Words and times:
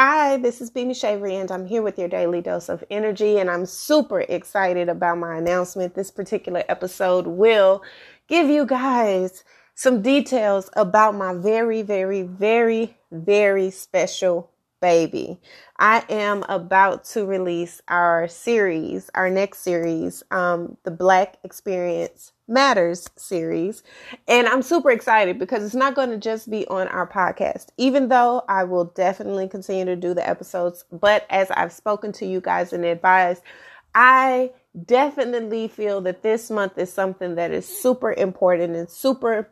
Hi, 0.00 0.36
this 0.36 0.60
is 0.60 0.70
Beanie 0.70 0.94
Shavery, 0.94 1.34
and 1.40 1.50
I'm 1.50 1.66
here 1.66 1.82
with 1.82 1.98
your 1.98 2.06
daily 2.06 2.40
dose 2.40 2.68
of 2.68 2.84
energy. 2.88 3.38
And 3.40 3.50
I'm 3.50 3.66
super 3.66 4.20
excited 4.20 4.88
about 4.88 5.18
my 5.18 5.36
announcement. 5.36 5.96
This 5.96 6.12
particular 6.12 6.62
episode 6.68 7.26
will 7.26 7.82
give 8.28 8.48
you 8.48 8.64
guys 8.64 9.42
some 9.74 10.00
details 10.00 10.70
about 10.74 11.16
my 11.16 11.34
very, 11.34 11.82
very, 11.82 12.22
very, 12.22 12.96
very 13.10 13.70
special 13.70 14.52
baby. 14.80 15.40
I 15.78 16.04
am 16.08 16.44
about 16.48 17.04
to 17.06 17.24
release 17.24 17.80
our 17.88 18.28
series, 18.28 19.10
our 19.14 19.30
next 19.30 19.60
series, 19.60 20.22
um, 20.30 20.76
the 20.84 20.90
Black 20.90 21.38
Experience 21.44 22.32
Matters 22.46 23.08
series. 23.16 23.82
And 24.26 24.48
I'm 24.48 24.62
super 24.62 24.90
excited 24.90 25.38
because 25.38 25.64
it's 25.64 25.74
not 25.74 25.94
going 25.94 26.10
to 26.10 26.18
just 26.18 26.50
be 26.50 26.66
on 26.68 26.88
our 26.88 27.06
podcast, 27.06 27.68
even 27.76 28.08
though 28.08 28.44
I 28.48 28.64
will 28.64 28.86
definitely 28.86 29.48
continue 29.48 29.84
to 29.84 29.96
do 29.96 30.14
the 30.14 30.28
episodes. 30.28 30.84
But 30.90 31.26
as 31.30 31.50
I've 31.50 31.72
spoken 31.72 32.12
to 32.12 32.26
you 32.26 32.40
guys 32.40 32.72
and 32.72 32.84
advised, 32.84 33.42
I 33.94 34.52
definitely 34.84 35.68
feel 35.68 36.00
that 36.02 36.22
this 36.22 36.50
month 36.50 36.78
is 36.78 36.92
something 36.92 37.34
that 37.36 37.50
is 37.50 37.66
super 37.66 38.12
important 38.12 38.76
and 38.76 38.88
super 38.88 39.48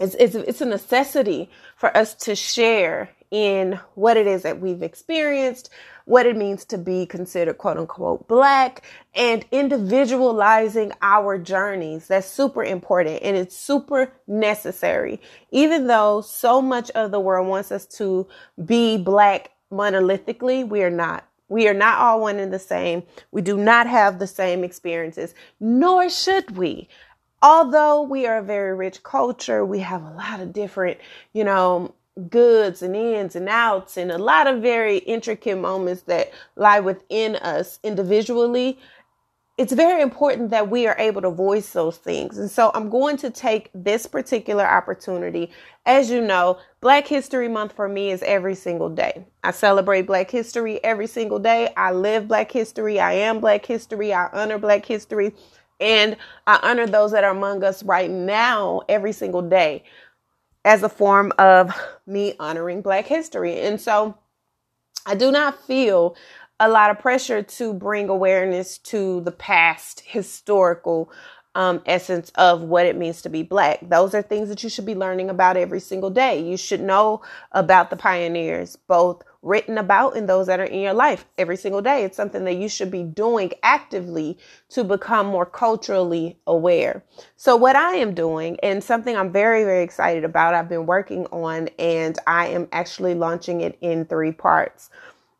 it's, 0.00 0.14
it's, 0.14 0.34
it's 0.34 0.60
a 0.60 0.66
necessity 0.66 1.50
for 1.76 1.96
us 1.96 2.14
to 2.14 2.36
share 2.36 3.10
in 3.30 3.78
what 3.94 4.16
it 4.16 4.26
is 4.26 4.42
that 4.42 4.60
we've 4.60 4.82
experienced, 4.82 5.70
what 6.04 6.26
it 6.26 6.36
means 6.36 6.64
to 6.64 6.78
be 6.78 7.04
considered 7.04 7.58
quote 7.58 7.76
unquote 7.76 8.26
black, 8.28 8.82
and 9.14 9.44
individualizing 9.50 10.92
our 11.02 11.38
journeys. 11.38 12.08
That's 12.08 12.26
super 12.26 12.64
important 12.64 13.22
and 13.22 13.36
it's 13.36 13.56
super 13.56 14.12
necessary. 14.26 15.20
Even 15.50 15.86
though 15.86 16.20
so 16.20 16.62
much 16.62 16.90
of 16.90 17.10
the 17.10 17.20
world 17.20 17.46
wants 17.48 17.70
us 17.70 17.86
to 17.86 18.26
be 18.64 18.96
black 18.96 19.50
monolithically, 19.70 20.66
we 20.66 20.82
are 20.82 20.90
not. 20.90 21.24
We 21.50 21.66
are 21.66 21.74
not 21.74 21.98
all 21.98 22.20
one 22.20 22.38
and 22.38 22.52
the 22.52 22.58
same. 22.58 23.04
We 23.30 23.40
do 23.40 23.56
not 23.56 23.86
have 23.86 24.18
the 24.18 24.26
same 24.26 24.64
experiences, 24.64 25.34
nor 25.60 26.10
should 26.10 26.56
we 26.56 26.88
although 27.42 28.02
we 28.02 28.26
are 28.26 28.38
a 28.38 28.42
very 28.42 28.74
rich 28.74 29.02
culture, 29.02 29.64
we 29.64 29.78
have 29.80 30.02
a 30.02 30.10
lot 30.10 30.40
of 30.40 30.52
different, 30.52 30.98
you 31.32 31.44
know, 31.44 31.94
goods 32.30 32.82
and 32.82 32.96
ins 32.96 33.36
and 33.36 33.48
outs 33.48 33.96
and 33.96 34.10
a 34.10 34.18
lot 34.18 34.46
of 34.46 34.60
very 34.60 34.98
intricate 34.98 35.58
moments 35.58 36.02
that 36.02 36.32
lie 36.56 36.80
within 36.80 37.36
us 37.36 37.78
individually 37.82 38.78
it's 39.58 39.72
very 39.72 40.02
important 40.02 40.50
that 40.50 40.70
we 40.70 40.86
are 40.86 40.94
able 41.00 41.20
to 41.20 41.30
voice 41.30 41.72
those 41.72 41.98
things. 41.98 42.38
And 42.38 42.48
so 42.48 42.70
I'm 42.74 42.88
going 42.88 43.16
to 43.18 43.28
take 43.28 43.70
this 43.74 44.06
particular 44.06 44.64
opportunity. 44.64 45.50
As 45.84 46.08
you 46.08 46.20
know, 46.20 46.58
Black 46.80 47.08
History 47.08 47.48
Month 47.48 47.72
for 47.72 47.88
me 47.88 48.12
is 48.12 48.22
every 48.22 48.54
single 48.54 48.88
day. 48.88 49.26
I 49.42 49.50
celebrate 49.50 50.02
Black 50.02 50.30
history 50.30 50.82
every 50.84 51.08
single 51.08 51.40
day. 51.40 51.72
I 51.76 51.90
live 51.90 52.28
Black 52.28 52.52
history. 52.52 53.00
I 53.00 53.14
am 53.14 53.40
Black 53.40 53.66
history. 53.66 54.14
I 54.14 54.28
honor 54.28 54.58
Black 54.58 54.86
history. 54.86 55.34
And 55.80 56.16
I 56.46 56.60
honor 56.62 56.86
those 56.86 57.10
that 57.10 57.24
are 57.24 57.32
among 57.32 57.64
us 57.64 57.82
right 57.82 58.10
now 58.10 58.82
every 58.88 59.12
single 59.12 59.42
day 59.42 59.82
as 60.68 60.82
a 60.82 60.88
form 60.88 61.32
of 61.38 61.72
me 62.06 62.34
honoring 62.38 62.82
Black 62.82 63.06
history. 63.06 63.58
And 63.58 63.80
so 63.80 64.18
I 65.06 65.14
do 65.14 65.32
not 65.32 65.58
feel 65.66 66.14
a 66.60 66.68
lot 66.68 66.90
of 66.90 66.98
pressure 66.98 67.42
to 67.42 67.72
bring 67.72 68.10
awareness 68.10 68.76
to 68.76 69.22
the 69.22 69.32
past 69.32 70.02
historical 70.04 71.10
um, 71.54 71.80
essence 71.86 72.30
of 72.34 72.60
what 72.60 72.84
it 72.84 72.98
means 72.98 73.22
to 73.22 73.30
be 73.30 73.42
black. 73.42 73.78
Those 73.80 74.14
are 74.14 74.20
things 74.20 74.50
that 74.50 74.62
you 74.62 74.68
should 74.68 74.84
be 74.84 74.94
learning 74.94 75.30
about 75.30 75.56
every 75.56 75.80
single 75.80 76.10
day. 76.10 76.38
You 76.38 76.58
should 76.58 76.82
know 76.82 77.22
about 77.52 77.88
the 77.88 77.96
pioneers, 77.96 78.76
both 78.76 79.22
written 79.48 79.78
about 79.78 80.16
and 80.16 80.28
those 80.28 80.46
that 80.46 80.60
are 80.60 80.64
in 80.64 80.80
your 80.80 80.94
life 80.94 81.24
every 81.38 81.56
single 81.56 81.82
day. 81.82 82.04
It's 82.04 82.16
something 82.16 82.44
that 82.44 82.56
you 82.56 82.68
should 82.68 82.90
be 82.90 83.02
doing 83.02 83.52
actively 83.62 84.38
to 84.70 84.84
become 84.84 85.26
more 85.26 85.46
culturally 85.46 86.38
aware. 86.46 87.02
So, 87.36 87.56
what 87.56 87.76
I 87.76 87.94
am 87.94 88.14
doing, 88.14 88.58
and 88.62 88.84
something 88.84 89.16
I'm 89.16 89.32
very, 89.32 89.64
very 89.64 89.82
excited 89.82 90.24
about, 90.24 90.54
I've 90.54 90.68
been 90.68 90.86
working 90.86 91.26
on, 91.26 91.68
and 91.78 92.18
I 92.26 92.48
am 92.48 92.68
actually 92.72 93.14
launching 93.14 93.62
it 93.62 93.78
in 93.80 94.04
three 94.04 94.32
parts. 94.32 94.90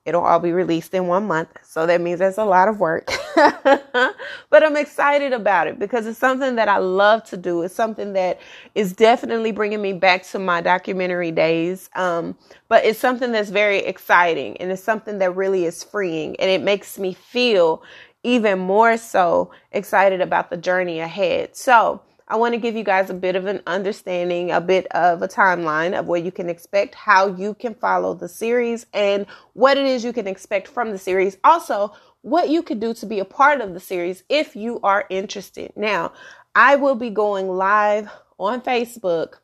It'll 0.06 0.24
all 0.24 0.40
be 0.40 0.52
released 0.52 0.94
in 0.94 1.06
one 1.06 1.26
month. 1.26 1.50
So 1.62 1.86
that 1.86 2.00
means 2.00 2.20
that's 2.20 2.38
a 2.38 2.44
lot 2.44 2.68
of 2.68 2.80
work. 2.80 3.10
but 4.50 4.62
I'm 4.62 4.76
excited 4.76 5.32
about 5.32 5.66
it 5.66 5.78
because 5.78 6.06
it's 6.06 6.18
something 6.18 6.56
that 6.56 6.68
I 6.68 6.78
love 6.78 7.24
to 7.24 7.36
do. 7.36 7.62
It's 7.62 7.74
something 7.74 8.12
that 8.14 8.40
is 8.74 8.92
definitely 8.92 9.52
bringing 9.52 9.82
me 9.82 9.92
back 9.92 10.24
to 10.28 10.38
my 10.38 10.60
documentary 10.60 11.30
days. 11.30 11.90
Um, 11.94 12.36
but 12.68 12.84
it's 12.84 12.98
something 12.98 13.32
that's 13.32 13.50
very 13.50 13.78
exciting 13.78 14.56
and 14.58 14.70
it's 14.70 14.82
something 14.82 15.18
that 15.18 15.36
really 15.36 15.64
is 15.64 15.82
freeing 15.84 16.36
and 16.36 16.50
it 16.50 16.62
makes 16.62 16.98
me 16.98 17.14
feel 17.14 17.82
even 18.22 18.58
more 18.58 18.96
so 18.96 19.50
excited 19.72 20.20
about 20.20 20.50
the 20.50 20.56
journey 20.56 21.00
ahead. 21.00 21.56
So, 21.56 22.02
I 22.28 22.36
want 22.36 22.52
to 22.52 22.60
give 22.60 22.76
you 22.76 22.84
guys 22.84 23.08
a 23.08 23.14
bit 23.14 23.36
of 23.36 23.46
an 23.46 23.62
understanding, 23.66 24.50
a 24.50 24.60
bit 24.60 24.86
of 24.88 25.22
a 25.22 25.28
timeline 25.28 25.98
of 25.98 26.06
what 26.06 26.22
you 26.22 26.30
can 26.30 26.50
expect, 26.50 26.94
how 26.94 27.28
you 27.28 27.54
can 27.54 27.74
follow 27.74 28.14
the 28.14 28.28
series, 28.28 28.86
and 28.92 29.26
what 29.54 29.78
it 29.78 29.86
is 29.86 30.04
you 30.04 30.12
can 30.12 30.26
expect 30.26 30.68
from 30.68 30.90
the 30.90 30.98
series. 30.98 31.38
Also, 31.42 31.92
what 32.20 32.50
you 32.50 32.62
could 32.62 32.80
do 32.80 32.92
to 32.94 33.06
be 33.06 33.18
a 33.18 33.24
part 33.24 33.62
of 33.62 33.72
the 33.72 33.80
series 33.80 34.24
if 34.28 34.54
you 34.54 34.78
are 34.82 35.06
interested. 35.08 35.72
Now, 35.74 36.12
I 36.54 36.76
will 36.76 36.96
be 36.96 37.10
going 37.10 37.48
live 37.48 38.10
on 38.38 38.60
Facebook 38.60 39.36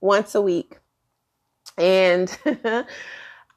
once 0.00 0.34
a 0.34 0.42
week. 0.42 0.78
And 1.78 2.36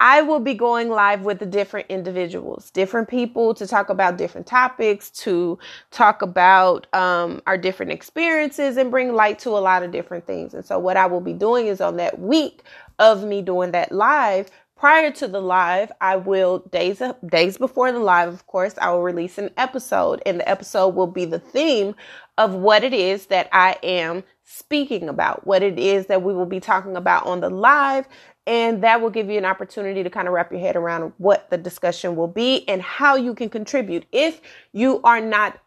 I 0.01 0.23
will 0.23 0.39
be 0.39 0.55
going 0.55 0.89
live 0.89 1.21
with 1.21 1.37
the 1.37 1.45
different 1.45 1.85
individuals, 1.87 2.71
different 2.71 3.07
people 3.07 3.53
to 3.53 3.67
talk 3.67 3.89
about 3.89 4.17
different 4.17 4.47
topics, 4.47 5.11
to 5.11 5.59
talk 5.91 6.23
about 6.23 6.87
um, 6.91 7.39
our 7.45 7.55
different 7.55 7.91
experiences 7.91 8.77
and 8.77 8.89
bring 8.89 9.13
light 9.13 9.37
to 9.39 9.51
a 9.51 9.61
lot 9.61 9.83
of 9.83 9.91
different 9.91 10.25
things. 10.25 10.55
And 10.55 10.65
so, 10.65 10.79
what 10.79 10.97
I 10.97 11.05
will 11.05 11.21
be 11.21 11.33
doing 11.33 11.67
is 11.67 11.81
on 11.81 11.97
that 11.97 12.17
week 12.17 12.63
of 12.97 13.23
me 13.23 13.43
doing 13.43 13.73
that 13.73 13.91
live, 13.91 14.49
prior 14.75 15.11
to 15.11 15.27
the 15.27 15.39
live, 15.39 15.91
I 16.01 16.15
will 16.15 16.59
days 16.71 16.99
days 17.27 17.59
before 17.59 17.91
the 17.91 17.99
live, 17.99 18.29
of 18.29 18.47
course, 18.47 18.73
I 18.81 18.89
will 18.89 19.03
release 19.03 19.37
an 19.37 19.51
episode, 19.55 20.23
and 20.25 20.39
the 20.39 20.49
episode 20.49 20.95
will 20.95 21.05
be 21.05 21.25
the 21.25 21.37
theme 21.37 21.93
of 22.39 22.55
what 22.55 22.83
it 22.83 22.95
is 22.95 23.27
that 23.27 23.49
I 23.51 23.77
am 23.83 24.23
speaking 24.43 25.07
about, 25.07 25.45
what 25.47 25.63
it 25.63 25.79
is 25.79 26.07
that 26.07 26.23
we 26.23 26.33
will 26.33 26.45
be 26.45 26.59
talking 26.59 26.97
about 26.97 27.25
on 27.25 27.39
the 27.39 27.49
live, 27.49 28.07
and 28.47 28.83
that 28.83 29.01
will 29.01 29.09
give 29.09 29.29
you 29.29 29.37
an 29.37 29.45
opportunity 29.45 30.03
to 30.03 30.09
kind 30.09 30.27
of 30.27 30.33
wrap 30.33 30.51
your 30.51 30.59
head 30.59 30.75
around 30.75 31.13
what 31.17 31.49
the 31.49 31.57
discussion 31.57 32.15
will 32.15 32.27
be 32.27 32.67
and 32.67 32.81
how 32.81 33.15
you 33.15 33.33
can 33.35 33.49
contribute. 33.49 34.05
If 34.11 34.41
you 34.73 35.01
are 35.03 35.21
not 35.21 35.59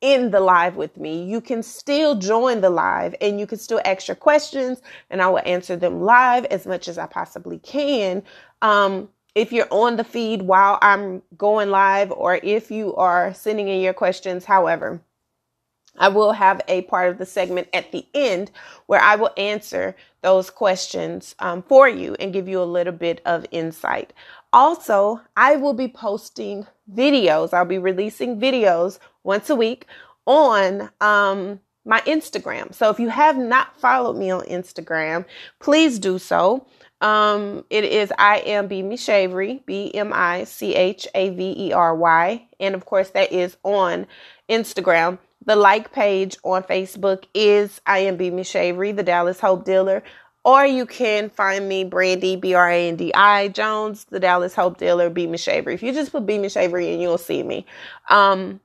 in 0.00 0.30
the 0.30 0.40
live 0.40 0.76
with 0.76 0.96
me, 0.96 1.24
you 1.24 1.40
can 1.40 1.62
still 1.62 2.14
join 2.14 2.60
the 2.60 2.70
live 2.70 3.14
and 3.20 3.40
you 3.40 3.46
can 3.46 3.58
still 3.58 3.80
ask 3.84 4.06
your 4.06 4.14
questions 4.14 4.82
and 5.10 5.20
I 5.22 5.28
will 5.28 5.42
answer 5.44 5.76
them 5.76 6.02
live 6.02 6.44
as 6.46 6.66
much 6.66 6.86
as 6.86 6.98
I 6.98 7.06
possibly 7.06 7.58
can. 7.58 8.22
Um, 8.62 9.08
if 9.34 9.52
you're 9.52 9.68
on 9.70 9.96
the 9.96 10.04
feed 10.04 10.42
while 10.42 10.78
I'm 10.82 11.22
going 11.36 11.70
live 11.70 12.12
or 12.12 12.36
if 12.42 12.70
you 12.70 12.94
are 12.96 13.32
sending 13.34 13.68
in 13.68 13.80
your 13.80 13.94
questions, 13.94 14.44
however, 14.44 15.00
I 15.98 16.08
will 16.08 16.32
have 16.32 16.60
a 16.68 16.82
part 16.82 17.10
of 17.10 17.18
the 17.18 17.26
segment 17.26 17.68
at 17.72 17.92
the 17.92 18.06
end 18.14 18.50
where 18.86 19.00
I 19.00 19.16
will 19.16 19.30
answer 19.36 19.96
those 20.22 20.50
questions 20.50 21.34
um, 21.38 21.62
for 21.62 21.88
you 21.88 22.14
and 22.18 22.32
give 22.32 22.48
you 22.48 22.60
a 22.60 22.64
little 22.64 22.92
bit 22.92 23.20
of 23.24 23.46
insight. 23.50 24.12
Also, 24.52 25.20
I 25.36 25.56
will 25.56 25.74
be 25.74 25.88
posting 25.88 26.66
videos. 26.92 27.52
I'll 27.52 27.64
be 27.64 27.78
releasing 27.78 28.40
videos 28.40 28.98
once 29.22 29.50
a 29.50 29.56
week 29.56 29.86
on 30.26 30.90
um, 31.00 31.60
my 31.84 32.00
Instagram. 32.02 32.74
So 32.74 32.90
if 32.90 33.00
you 33.00 33.08
have 33.08 33.36
not 33.36 33.78
followed 33.80 34.16
me 34.16 34.30
on 34.30 34.42
Instagram, 34.42 35.24
please 35.58 35.98
do 35.98 36.18
so. 36.18 36.66
Um, 37.00 37.64
it 37.70 37.84
is 37.84 38.12
I 38.18 38.38
am 38.38 38.66
B 38.66 38.82
Michavery, 38.82 39.62
B 39.66 39.94
M 39.94 40.12
I 40.12 40.44
C 40.44 40.74
H 40.74 41.06
A 41.14 41.30
V 41.30 41.54
E 41.68 41.72
R 41.72 41.94
Y, 41.94 42.46
and 42.58 42.74
of 42.74 42.84
course 42.86 43.10
that 43.10 43.32
is 43.32 43.56
on 43.62 44.06
Instagram. 44.48 45.18
The 45.48 45.56
like 45.56 45.92
page 45.92 46.36
on 46.44 46.62
Facebook 46.62 47.24
is 47.32 47.80
I 47.86 48.00
am 48.00 48.18
B 48.18 48.28
Michavery, 48.28 48.92
the 48.92 49.02
Dallas 49.02 49.40
Hope 49.40 49.64
Dealer. 49.64 50.02
Or 50.44 50.66
you 50.66 50.84
can 50.84 51.30
find 51.30 51.66
me, 51.66 51.86
Brandi, 51.86 52.38
B 52.38 52.52
R 52.52 52.68
A 52.70 52.88
N 52.88 52.96
D 52.96 53.14
I 53.14 53.48
Jones, 53.48 54.04
the 54.10 54.20
Dallas 54.20 54.54
Hope 54.54 54.76
Dealer, 54.76 55.08
B 55.08 55.26
Michavery. 55.26 55.72
If 55.72 55.82
you 55.82 55.94
just 55.94 56.12
put 56.12 56.26
B 56.26 56.38
Michavery 56.38 56.92
and 56.92 57.00
you'll 57.00 57.16
see 57.16 57.42
me. 57.42 57.64
Um, 58.10 58.60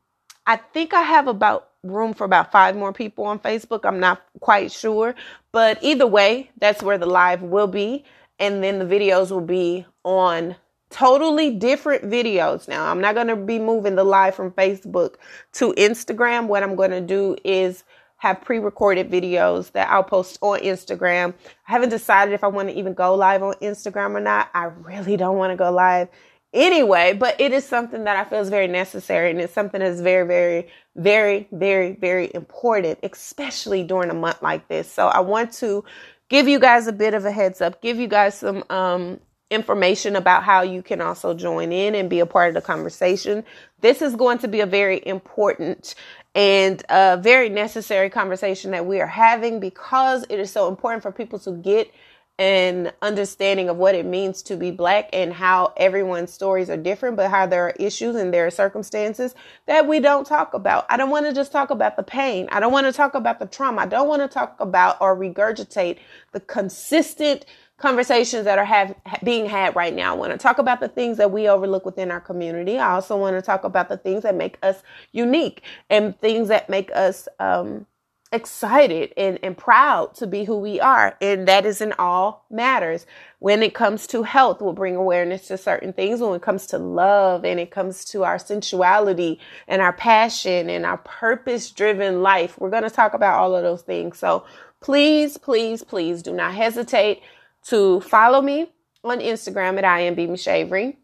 I 0.46 0.58
think 0.58 0.94
I 0.94 1.04
have 1.04 1.28
about 1.30 1.70
room 1.84 2.14
for 2.14 2.26
about 2.26 2.52
five 2.52 2.76
more 2.76 2.92
people 2.92 3.24
on 3.24 3.40
Facebook. 3.40 3.86
I'm 3.86 4.02
not 4.02 4.22
quite 4.42 4.70
sure. 4.70 5.16
But 5.54 5.82
either 5.82 6.06
way, 6.06 6.52
that's 6.60 6.84
where 6.84 6.98
the 6.98 7.06
live 7.06 7.44
will 7.44 7.68
be. 7.68 8.04
And 8.40 8.62
then 8.62 8.80
the 8.80 8.86
videos 8.86 9.32
will 9.32 9.40
be 9.40 9.86
on 10.04 10.58
totally 10.94 11.50
different 11.50 12.04
videos 12.04 12.68
now. 12.68 12.86
I'm 12.86 13.02
not 13.02 13.16
going 13.16 13.28
to 13.28 13.36
be 13.36 13.60
moving 13.60 13.96
the 13.96 14.04
live 14.04 14.36
from 14.36 14.52
Facebook 14.52 15.16
to 15.54 15.74
Instagram. 15.74 16.48
What 16.48 16.64
I'm 16.64 16.76
going 16.76 16.92
to 16.92 17.02
do 17.02 17.36
is 17.44 17.84
have 18.18 18.42
pre-recorded 18.42 19.10
videos 19.12 19.72
that 19.74 19.90
I'll 19.90 20.04
post 20.04 20.38
on 20.42 20.60
Instagram. 20.60 21.34
I 21.68 21.72
haven't 21.72 21.90
decided 21.90 22.34
if 22.34 22.44
I 22.44 22.48
want 22.48 22.70
to 22.70 22.76
even 22.76 22.94
go 22.94 23.16
live 23.16 23.44
on 23.44 23.56
Instagram 23.56 24.12
or 24.12 24.22
not. 24.22 24.50
I 24.54 24.66
really 24.66 25.18
don't 25.18 25.36
want 25.36 25.52
to 25.52 25.58
go 25.58 25.72
live 25.72 26.08
anyway, 26.54 27.14
but 27.14 27.42
it 27.42 27.52
is 27.52 27.66
something 27.66 28.04
that 28.04 28.16
I 28.16 28.24
feel 28.30 28.40
is 28.40 28.50
very 28.50 28.68
necessary 28.68 29.32
and 29.32 29.42
it's 29.42 29.52
something 29.52 29.80
that's 29.80 30.00
very, 30.00 30.28
very, 30.28 30.68
very, 30.96 31.48
very, 31.52 31.94
very 31.94 32.32
important, 32.34 33.00
especially 33.02 33.84
during 33.84 34.12
a 34.12 34.14
month 34.14 34.42
like 34.42 34.68
this. 34.68 34.90
So 34.90 35.08
I 35.08 35.20
want 35.20 35.52
to 35.54 35.84
give 36.30 36.48
you 36.48 36.60
guys 36.60 36.86
a 36.86 36.94
bit 36.94 37.16
of 37.16 37.26
a 37.26 37.32
heads 37.32 37.62
up, 37.62 37.82
give 37.82 37.98
you 37.98 38.08
guys 38.08 38.36
some 38.36 38.64
um, 38.70 39.20
information 39.54 40.16
about 40.16 40.44
how 40.44 40.62
you 40.62 40.82
can 40.82 41.02
also 41.02 41.34
join 41.34 41.72
in 41.72 41.96
and 41.96 42.10
be 42.10 42.20
a 42.20 42.26
part 42.26 42.50
of 42.50 42.56
the 42.56 42.62
conversation. 42.62 43.44
This 43.82 44.02
is 44.02 44.16
going 44.16 44.40
to 44.40 44.48
be 44.48 44.62
a 44.62 44.66
very 44.66 45.02
important 45.06 45.96
and 46.36 46.84
a 46.90 47.18
very 47.18 47.50
necessary 47.50 48.10
conversation 48.10 48.72
that 48.72 48.86
we 48.86 49.00
are 49.00 49.08
having 49.08 49.60
because 49.60 50.26
it 50.30 50.40
is 50.40 50.52
so 50.52 50.68
important 50.68 51.04
for 51.04 51.12
people 51.12 51.40
to 51.40 51.52
get 51.52 51.92
an 52.40 52.92
understanding 53.04 53.70
of 53.70 53.78
what 53.78 53.94
it 53.94 54.08
means 54.08 54.42
to 54.42 54.58
be 54.58 54.72
black 54.72 55.08
and 55.14 55.32
how 55.32 55.72
everyone's 55.78 56.34
stories 56.34 56.68
are 56.68 56.78
different, 56.78 57.16
but 57.16 57.30
how 57.30 57.46
there 57.46 57.68
are 57.68 57.76
issues 57.80 58.16
and 58.16 58.34
there 58.34 58.48
are 58.48 58.52
circumstances 58.52 59.36
that 59.68 59.88
we 59.88 60.00
don't 60.00 60.26
talk 60.26 60.56
about. 60.56 60.86
I 60.90 60.98
don't 60.98 61.12
want 61.12 61.28
to 61.28 61.34
just 61.34 61.52
talk 61.52 61.70
about 61.70 61.96
the 61.96 62.02
pain. 62.02 62.48
I 62.52 62.60
don't 62.60 62.72
want 62.72 62.88
to 62.88 62.94
talk 62.94 63.14
about 63.14 63.38
the 63.38 63.46
trauma. 63.46 63.84
I 63.84 63.86
don't 63.86 64.08
want 64.08 64.24
to 64.24 64.28
talk 64.28 64.56
about 64.60 64.98
or 65.00 65.16
regurgitate 65.16 66.00
the 66.32 66.40
consistent 66.40 67.46
conversations 67.84 68.46
that 68.46 68.58
are 68.58 68.64
have, 68.64 68.96
being 69.26 69.46
had 69.46 69.76
right 69.76 69.94
now. 69.94 70.16
I 70.16 70.18
want 70.18 70.32
to 70.32 70.38
talk 70.38 70.58
about 70.58 70.80
the 70.80 70.88
things 70.88 71.18
that 71.18 71.32
we 71.32 71.50
overlook 71.50 71.86
within 71.86 72.12
our 72.12 72.22
community. 72.22 72.80
I 72.80 72.94
also 72.94 73.18
want 73.18 73.36
to 73.36 73.42
talk 73.42 73.66
about 73.66 73.90
the 73.90 73.98
things 73.98 74.24
that 74.24 74.36
make 74.36 74.58
us 74.64 74.82
unique 75.12 75.64
and 75.90 76.18
things 76.22 76.48
that 76.48 76.70
make 76.70 76.90
us 76.96 77.28
um, 77.42 77.86
excited 78.32 79.12
and, 79.18 79.38
and 79.44 79.58
proud 79.58 80.16
to 80.16 80.28
be 80.28 80.46
who 80.46 80.58
we 80.58 80.80
are. 80.80 81.18
And 81.20 81.46
that 81.50 81.66
is 81.66 81.82
in 81.82 81.92
all 82.00 82.46
matters. 82.50 83.06
When 83.40 83.62
it 83.62 83.74
comes 83.74 84.08
to 84.08 84.24
health, 84.24 84.62
we'll 84.62 84.72
bring 84.72 84.96
awareness 84.96 85.48
to 85.50 85.58
certain 85.58 85.92
things. 85.92 86.22
When 86.22 86.36
it 86.36 86.42
comes 86.42 86.66
to 86.68 86.78
love 86.78 87.44
and 87.44 87.60
it 87.60 87.70
comes 87.70 88.06
to 88.06 88.24
our 88.24 88.40
sensuality 88.40 89.40
and 89.68 89.82
our 89.82 89.92
passion 89.92 90.70
and 90.70 90.86
our 90.86 91.00
purpose 91.00 91.70
driven 91.70 92.22
life, 92.22 92.58
we're 92.58 92.70
going 92.70 92.84
to 92.84 92.90
talk 92.90 93.14
about 93.14 93.40
all 93.42 93.54
of 93.54 93.62
those 93.62 93.82
things. 93.82 94.20
So 94.20 94.46
please, 94.80 95.38
please, 95.38 95.84
please 95.84 96.24
do 96.24 96.32
not 96.32 96.54
hesitate 96.54 97.22
to 97.68 98.02
follow 98.02 98.42
me 98.42 98.72
on 99.04 99.20
Instagram 99.20 99.78
at 99.78 99.86
I 99.86 100.02
am 100.02 100.16
Shavery, 100.16 100.98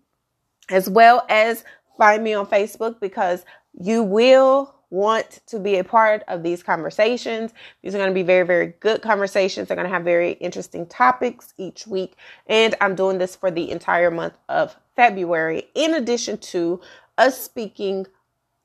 as 0.69 0.89
well 0.89 1.25
as 1.29 1.63
find 1.97 2.23
me 2.23 2.33
on 2.33 2.45
Facebook 2.45 3.00
because 3.00 3.45
you 3.73 4.03
will 4.03 4.75
want 4.89 5.41
to 5.45 5.59
be 5.59 5.77
a 5.77 5.83
part 5.83 6.23
of 6.27 6.41
these 6.41 6.63
conversations. 6.63 7.53
These 7.83 7.94
are 7.94 8.00
going 8.00 8.09
to 8.09 8.13
be 8.13 8.23
very, 8.23 8.45
very 8.45 8.73
good 8.79 9.01
conversations. 9.01 9.67
They're 9.67 9.77
going 9.77 9.88
to 9.88 9.94
have 9.94 10.03
very 10.03 10.31
interesting 10.33 10.88
topics 10.88 11.53
each 11.57 11.85
week. 11.85 12.15
And 12.47 12.73
I'm 12.81 12.95
doing 12.95 13.19
this 13.19 13.35
for 13.35 13.51
the 13.51 13.69
entire 13.69 14.09
month 14.09 14.38
of 14.47 14.75
February. 14.95 15.67
In 15.75 15.94
addition 15.94 16.38
to 16.39 16.81
us 17.17 17.39
speaking 17.39 18.07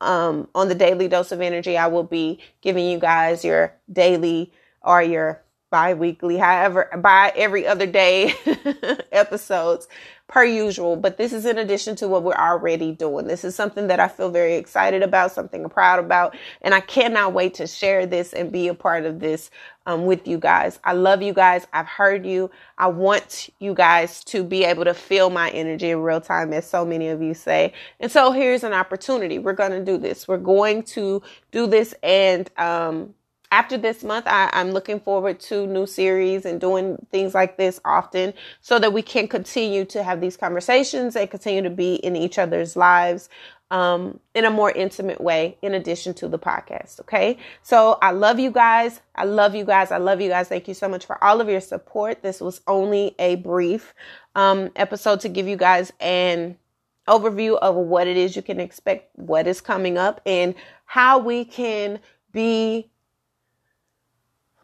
um, 0.01 0.49
on 0.55 0.69
the 0.69 0.75
daily 0.75 1.09
dose 1.09 1.33
of 1.33 1.41
energy, 1.41 1.77
I 1.77 1.89
will 1.89 2.05
be 2.05 2.41
giving 2.63 2.87
you 2.87 2.99
guys 2.99 3.45
your 3.45 3.75
daily 3.93 4.53
or 4.83 5.03
your 5.03 5.44
bi-weekly, 5.75 6.37
however, 6.37 6.89
by 7.03 7.33
every 7.35 7.67
other 7.67 7.85
day 7.85 8.33
episodes 9.11 9.89
per 10.29 10.45
usual. 10.45 10.95
But 10.95 11.17
this 11.17 11.33
is 11.33 11.47
in 11.47 11.59
addition 11.59 11.97
to 11.97 12.07
what 12.07 12.23
we're 12.23 12.35
already 12.35 12.93
doing. 12.93 13.27
This 13.27 13.43
is 13.43 13.57
something 13.57 13.89
that 13.89 13.99
I 13.99 14.07
feel 14.07 14.31
very 14.31 14.55
excited 14.55 15.03
about, 15.03 15.33
something 15.33 15.65
I'm 15.65 15.71
proud 15.71 15.99
about, 15.99 16.37
and 16.63 16.75
I 16.75 16.81
cannot 16.81 17.33
wait 17.33 17.55
to 17.55 17.67
share 17.67 18.07
this 18.07 18.33
and 18.33 18.53
be 18.53 18.69
a 18.69 18.75
part 18.75 19.05
of 19.05 19.19
this 19.19 19.51
um, 19.85 20.07
with 20.07 20.29
you 20.29 20.39
guys. 20.39 20.79
I 20.85 20.93
love 20.93 21.23
you 21.23 21.33
guys. 21.33 21.67
I've 21.73 21.89
heard 21.89 22.25
you. 22.25 22.53
I 22.79 22.87
want 22.87 23.51
you 23.59 23.75
guys 23.75 24.23
to 24.27 24.45
be 24.45 24.63
able 24.63 24.85
to 24.85 24.95
feel 24.95 25.29
my 25.29 25.51
energy 25.51 25.91
in 25.91 26.03
real 26.03 26.21
time, 26.21 26.53
as 26.53 26.71
so 26.71 26.85
many 26.85 27.09
of 27.09 27.21
you 27.21 27.35
say. 27.35 27.73
And 27.99 28.13
so 28.13 28.31
here's 28.31 28.63
an 28.63 28.75
opportunity. 28.75 29.41
We're 29.41 29.55
going 29.55 29.73
to 29.73 29.85
do 29.85 29.99
this. 29.99 30.29
We're 30.29 30.39
going 30.39 30.85
to 30.85 31.21
do 31.51 31.67
this 31.67 31.97
and, 32.01 32.49
um, 32.59 33.13
after 33.55 33.79
this 33.79 34.03
month, 34.03 34.27
I, 34.27 34.51
am 34.53 34.73
looking 34.73 34.99
forward 34.99 35.39
to 35.43 35.65
new 35.65 35.87
series 35.87 36.45
and 36.45 36.61
doing 36.61 36.99
things 37.13 37.35
like 37.35 37.57
this 37.57 37.81
often 37.85 38.35
so 38.61 38.81
that 38.81 38.93
we 38.93 39.01
can 39.01 39.29
continue 39.29 39.85
to 39.85 40.03
have 40.03 40.21
these 40.21 40.37
conversations 40.37 41.15
and 41.15 41.31
continue 41.31 41.63
to 41.63 41.71
be 41.71 41.95
in 41.95 42.17
each 42.17 42.37
other's 42.37 42.75
lives 42.75 43.29
um, 43.71 44.19
in 44.35 44.45
a 44.45 44.51
more 44.51 44.73
intimate 44.73 45.21
way, 45.21 45.57
in 45.63 45.73
addition 45.73 46.15
to 46.15 46.27
the 46.27 46.37
podcast. 46.39 46.99
Okay. 46.99 47.39
So 47.63 47.97
I 48.03 48.11
love 48.11 48.41
you 48.41 48.51
guys. 48.51 49.01
I 49.15 49.23
love 49.23 49.55
you 49.55 49.65
guys. 49.65 49.93
I 49.93 49.99
love 49.99 50.21
you 50.21 50.31
guys. 50.31 50.49
Thank 50.49 50.67
you 50.67 50.75
so 50.75 50.89
much 50.89 51.07
for 51.07 51.23
all 51.23 51.41
of 51.41 51.49
your 51.49 51.61
support. 51.61 52.25
This 52.25 52.41
was 52.41 52.61
only 52.67 53.15
a 53.21 53.37
brief 53.37 53.95
um, 54.35 54.73
episode 54.75 55.21
to 55.21 55.29
give 55.29 55.47
you 55.47 55.57
guys 55.57 55.93
an 56.01 56.59
overview 57.07 57.57
of 57.59 57.77
what 57.77 58.09
it 58.09 58.17
is 58.17 58.35
you 58.35 58.43
can 58.43 58.59
expect, 58.59 59.17
what 59.17 59.47
is 59.47 59.61
coming 59.61 59.97
up, 59.97 60.21
and 60.27 60.57
how 60.87 61.21
we 61.21 61.45
can 61.45 62.01
be 62.33 62.91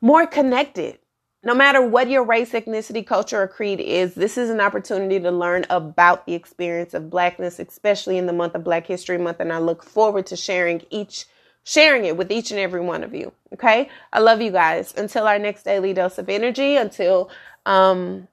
more 0.01 0.27
connected. 0.27 0.99
No 1.43 1.55
matter 1.55 1.81
what 1.81 2.11
your 2.11 2.23
race, 2.23 2.53
ethnicity, 2.53 3.07
culture, 3.07 3.43
or 3.43 3.49
creed 3.49 3.81
is, 3.81 4.15
this 4.15 4.37
is 4.37 4.51
an 4.51 4.61
opportunity 4.61 5.19
to 5.21 5.31
learn 5.31 5.65
about 5.71 6.27
the 6.27 6.35
experience 6.35 6.93
of 6.93 7.09
blackness, 7.09 7.59
especially 7.59 8.19
in 8.19 8.27
the 8.27 8.33
month 8.33 8.55
of 8.55 8.63
Black 8.63 8.87
History 8.87 9.17
Month. 9.17 9.41
And 9.41 9.53
I 9.53 9.59
look 9.59 9.83
forward 9.83 10.27
to 10.27 10.37
sharing 10.37 10.83
each 10.91 11.25
sharing 11.63 12.07
it 12.07 12.17
with 12.17 12.33
each 12.33 12.51
and 12.51 12.61
every 12.61 12.81
one 12.81 13.05
of 13.05 13.15
you. 13.15 13.33
Okay. 13.53 13.89
I 14.13 14.21
love 14.21 14.41
you 14.41 14.51
guys. 14.51 14.95
Until 14.97 15.27
our 15.27 15.39
next 15.39 15.63
daily 15.63 15.93
dose 15.93 16.19
of 16.19 16.29
energy, 16.29 16.77
until 16.77 17.31
um 17.67 18.29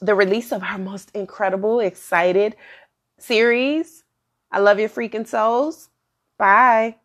the 0.00 0.14
release 0.14 0.52
of 0.52 0.62
our 0.62 0.78
most 0.78 1.10
incredible, 1.14 1.80
excited 1.80 2.56
series. 3.18 4.04
I 4.50 4.58
love 4.58 4.78
your 4.78 4.88
freaking 4.88 5.26
souls. 5.26 5.88
Bye. 6.38 6.96